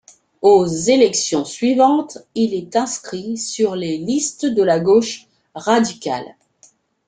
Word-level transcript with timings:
Aux 0.41 0.65
élections 0.65 1.45
suivantes, 1.45 2.17
il 2.33 2.55
est 2.55 2.75
inscrit 2.75 3.37
sur 3.37 3.75
les 3.75 3.99
listes 3.99 4.47
de 4.47 4.63
la 4.63 4.79
gauche 4.79 5.27
radicale. 5.53 6.35